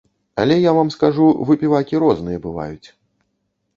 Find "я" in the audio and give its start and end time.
0.57-0.71